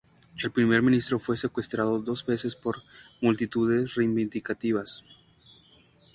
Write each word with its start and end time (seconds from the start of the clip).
El 0.43 0.49
primer 0.49 0.81
ministro 0.81 1.19
fue 1.19 1.37
secuestrado 1.37 1.99
dos 1.99 2.25
veces 2.25 2.55
por 2.55 2.81
multitudes 3.21 3.93
reivindicativas. 3.93 5.05